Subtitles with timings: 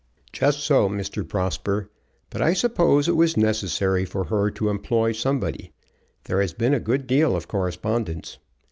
[0.33, 1.23] "Just so, Mr.
[1.27, 1.87] Prosper.
[2.31, 5.73] But I suppose it was necessary for her to employ somebody.
[6.23, 8.39] There has been a good deal of correspondence."